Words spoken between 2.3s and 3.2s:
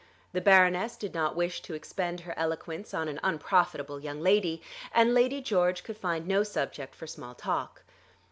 eloquence on an